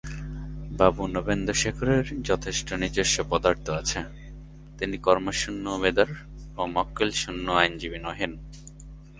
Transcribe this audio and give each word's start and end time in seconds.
বাবু 0.71 1.03
নবেন্দুশেখরের 1.07 2.05
যথেষ্ট 2.23 2.67
নিজস্ব 2.73 3.17
পদার্থ 3.29 3.65
আছে, 3.69 3.99
তিনি 4.79 4.95
কর্মশূন্য 4.97 5.65
উমেদার 5.69 6.09
ও 6.57 6.61
মক্কেলশূন্য 6.67 7.45
আইনজীবী 7.51 7.97
নহেন। 7.97 8.31